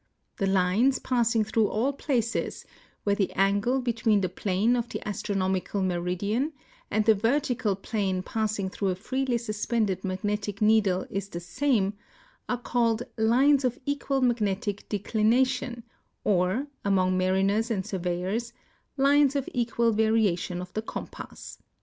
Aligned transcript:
The 0.37 0.47
lines 0.47 0.97
passing 0.97 1.43
through 1.43 1.67
all 1.67 1.93
places 1.93 2.65
where 3.03 3.13
the 3.15 3.31
angle 3.33 3.79
between 3.81 4.21
the 4.21 4.29
plane 4.29 4.75
of 4.75 4.89
the 4.89 5.07
astronomical 5.07 5.83
meridian 5.83 6.53
and 6.89 7.05
the 7.05 7.13
vertical 7.13 7.75
plane 7.75 8.23
passing 8.23 8.67
through 8.71 8.87
a 8.87 8.95
freely 8.95 9.37
sus[)ended 9.37 10.03
magnetic 10.03 10.59
needle 10.59 11.05
is 11.11 11.29
the 11.29 11.39
same 11.39 11.93
are 12.49 12.57
called 12.57 13.03
lines 13.15 13.63
of 13.63 13.77
equal 13.85 14.21
magnetic 14.21 14.89
declination 14.89 15.83
or, 16.23 16.65
among 16.83 17.15
mariners 17.15 17.69
and 17.69 17.85
surveyors, 17.85 18.53
lines 18.97 19.35
of 19.35 19.47
e(]ual 19.53 19.93
variation 19.93 20.61
of 20.63 20.73
the 20.73 20.81
compass. 20.81 21.59